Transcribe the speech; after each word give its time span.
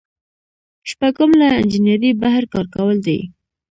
شپږم 0.89 1.31
له 1.41 1.47
انجنیری 1.59 2.11
بهر 2.21 2.43
کار 2.53 2.65
کول 2.73 2.97
دي. 3.07 3.19